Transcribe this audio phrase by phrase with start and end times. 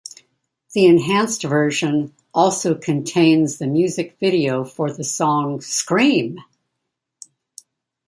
[0.73, 6.39] The enhanced version also contains the music video for the song Scream!